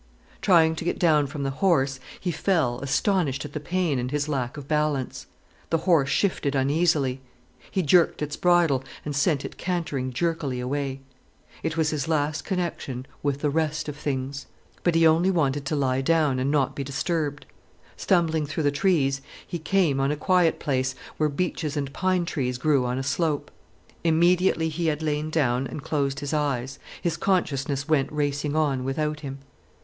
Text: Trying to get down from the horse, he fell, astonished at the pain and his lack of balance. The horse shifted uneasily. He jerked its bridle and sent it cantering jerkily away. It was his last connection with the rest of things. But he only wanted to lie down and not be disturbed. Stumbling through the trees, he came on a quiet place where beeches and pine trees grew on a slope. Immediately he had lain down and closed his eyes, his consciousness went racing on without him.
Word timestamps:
Trying 0.41 0.75
to 0.77 0.83
get 0.83 0.97
down 0.97 1.27
from 1.27 1.43
the 1.43 1.51
horse, 1.61 1.99
he 2.19 2.31
fell, 2.31 2.79
astonished 2.79 3.45
at 3.45 3.53
the 3.53 3.59
pain 3.59 3.99
and 3.99 4.09
his 4.09 4.27
lack 4.27 4.57
of 4.57 4.67
balance. 4.67 5.27
The 5.69 5.77
horse 5.77 6.09
shifted 6.09 6.55
uneasily. 6.55 7.21
He 7.69 7.83
jerked 7.83 8.23
its 8.23 8.35
bridle 8.35 8.83
and 9.05 9.15
sent 9.15 9.45
it 9.45 9.57
cantering 9.57 10.11
jerkily 10.11 10.59
away. 10.59 11.01
It 11.61 11.77
was 11.77 11.91
his 11.91 12.07
last 12.07 12.43
connection 12.45 13.05
with 13.21 13.41
the 13.41 13.51
rest 13.51 13.87
of 13.87 13.95
things. 13.95 14.47
But 14.81 14.95
he 14.95 15.05
only 15.05 15.29
wanted 15.29 15.67
to 15.67 15.75
lie 15.75 16.01
down 16.01 16.39
and 16.39 16.49
not 16.49 16.75
be 16.75 16.83
disturbed. 16.83 17.45
Stumbling 17.95 18.47
through 18.47 18.63
the 18.63 18.71
trees, 18.71 19.21
he 19.45 19.59
came 19.59 19.99
on 19.99 20.09
a 20.09 20.17
quiet 20.17 20.57
place 20.57 20.95
where 21.17 21.29
beeches 21.29 21.77
and 21.77 21.93
pine 21.93 22.25
trees 22.25 22.57
grew 22.57 22.87
on 22.87 22.97
a 22.97 23.03
slope. 23.03 23.51
Immediately 24.03 24.69
he 24.69 24.87
had 24.87 25.03
lain 25.03 25.29
down 25.29 25.67
and 25.67 25.83
closed 25.83 26.21
his 26.21 26.33
eyes, 26.33 26.79
his 27.03 27.17
consciousness 27.17 27.87
went 27.87 28.11
racing 28.11 28.55
on 28.55 28.83
without 28.83 29.19
him. 29.19 29.37